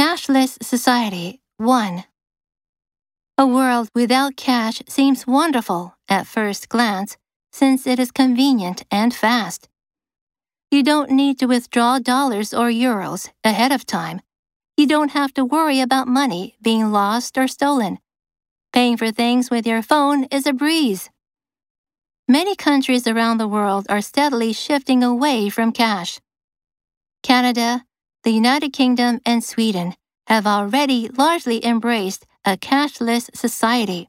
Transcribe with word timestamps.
Cashless 0.00 0.56
Society 0.62 1.42
1. 1.58 2.04
A 3.36 3.46
world 3.46 3.90
without 3.94 4.34
cash 4.34 4.80
seems 4.88 5.26
wonderful 5.26 5.94
at 6.08 6.26
first 6.26 6.70
glance 6.70 7.18
since 7.52 7.86
it 7.86 7.98
is 7.98 8.10
convenient 8.10 8.82
and 8.90 9.12
fast. 9.12 9.68
You 10.70 10.82
don't 10.82 11.10
need 11.10 11.38
to 11.40 11.46
withdraw 11.46 11.98
dollars 11.98 12.54
or 12.54 12.70
euros 12.70 13.28
ahead 13.44 13.72
of 13.72 13.84
time. 13.84 14.22
You 14.78 14.86
don't 14.86 15.10
have 15.10 15.34
to 15.34 15.44
worry 15.44 15.82
about 15.82 16.08
money 16.08 16.56
being 16.62 16.92
lost 16.92 17.36
or 17.36 17.46
stolen. 17.46 17.98
Paying 18.72 18.96
for 18.96 19.10
things 19.10 19.50
with 19.50 19.66
your 19.66 19.82
phone 19.82 20.24
is 20.30 20.46
a 20.46 20.54
breeze. 20.54 21.10
Many 22.26 22.56
countries 22.56 23.06
around 23.06 23.36
the 23.36 23.48
world 23.48 23.84
are 23.90 24.00
steadily 24.00 24.54
shifting 24.54 25.04
away 25.04 25.50
from 25.50 25.72
cash. 25.72 26.20
Canada, 27.22 27.84
the 28.24 28.30
United 28.30 28.72
Kingdom, 28.72 29.20
and 29.24 29.42
Sweden 29.42 29.94
have 30.26 30.46
already 30.46 31.08
largely 31.08 31.64
embraced 31.64 32.26
a 32.44 32.56
cashless 32.56 33.34
society. 33.34 34.08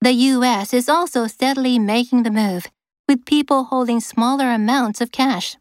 The 0.00 0.12
US 0.12 0.72
is 0.72 0.88
also 0.88 1.26
steadily 1.26 1.78
making 1.78 2.22
the 2.22 2.30
move, 2.30 2.66
with 3.08 3.24
people 3.24 3.64
holding 3.64 4.00
smaller 4.00 4.50
amounts 4.50 5.00
of 5.00 5.10
cash. 5.10 5.56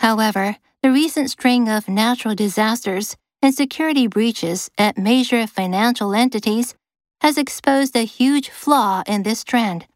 However, 0.00 0.56
the 0.82 0.90
recent 0.90 1.30
string 1.30 1.68
of 1.68 1.88
natural 1.88 2.34
disasters 2.34 3.16
and 3.40 3.54
security 3.54 4.06
breaches 4.06 4.70
at 4.76 4.98
major 4.98 5.46
financial 5.46 6.14
entities 6.14 6.74
has 7.20 7.38
exposed 7.38 7.94
a 7.94 8.04
huge 8.04 8.50
flaw 8.50 9.02
in 9.06 9.22
this 9.22 9.44
trend. 9.44 9.86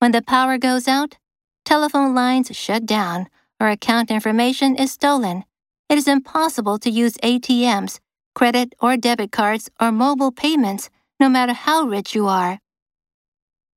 When 0.00 0.12
the 0.12 0.22
power 0.22 0.58
goes 0.58 0.88
out, 0.88 1.16
telephone 1.64 2.14
lines 2.14 2.54
shut 2.56 2.84
down, 2.84 3.28
or 3.60 3.68
account 3.68 4.10
information 4.10 4.76
is 4.76 4.92
stolen, 4.92 5.44
it 5.88 5.98
is 5.98 6.08
impossible 6.08 6.78
to 6.78 6.90
use 6.90 7.16
ATMs, 7.18 8.00
credit 8.34 8.74
or 8.80 8.96
debit 8.96 9.32
cards, 9.32 9.70
or 9.80 9.92
mobile 9.92 10.32
payments, 10.32 10.90
no 11.20 11.28
matter 11.28 11.52
how 11.52 11.84
rich 11.84 12.14
you 12.14 12.26
are. 12.26 12.58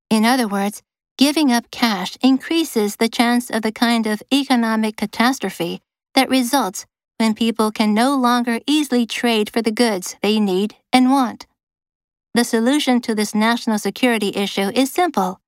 In 0.10 0.26
other 0.26 0.48
words, 0.48 0.82
giving 1.18 1.52
up 1.52 1.70
cash 1.72 2.18
increases 2.22 2.96
the 2.96 3.10
chance 3.10 3.50
of 3.50 3.62
the 3.62 3.72
kind 3.72 4.08
of 4.08 4.24
economic 4.34 4.98
catastrophe 4.98 5.82
that 6.16 6.30
results 6.30 6.86
when 7.18 7.36
people 7.36 7.72
can 7.72 7.94
no 7.94 8.16
longer 8.16 8.60
easily 8.66 9.06
trade 9.06 9.50
for 9.50 9.62
the 9.62 9.72
goods 9.72 10.16
they 10.22 10.40
need 10.40 10.76
and 10.92 11.12
want. 11.12 11.46
The 12.34 12.44
solution 12.44 13.02
to 13.02 13.14
this 13.14 13.36
national 13.36 13.80
security 13.80 14.30
issue 14.36 14.72
is 14.74 14.92
simple 14.92 15.40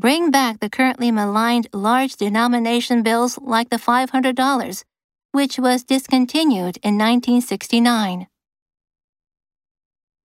bring 0.00 0.30
back 0.30 0.60
the 0.60 0.70
currently 0.70 1.10
maligned 1.10 1.68
large 1.74 2.16
denomination 2.16 3.02
bills 3.02 3.38
like 3.42 3.68
the 3.68 3.76
$500, 3.76 4.84
which 5.32 5.58
was 5.58 5.84
discontinued 5.84 6.78
in 6.82 6.96
1969. 6.96 8.26